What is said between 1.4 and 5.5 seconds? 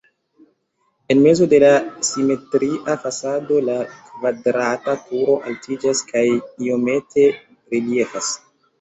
de la simetria fasado la kvadrata turo